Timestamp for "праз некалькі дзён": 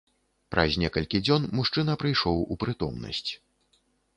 0.53-1.45